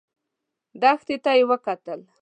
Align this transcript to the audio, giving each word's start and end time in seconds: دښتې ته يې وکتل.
دښتې 0.81 1.15
ته 1.23 1.31
يې 1.37 1.43
وکتل. 1.49 1.99